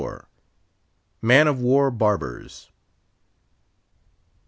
MAN 1.21 1.45
OF 1.47 1.59
WAR 1.59 1.91
BARBERS. 1.91 2.71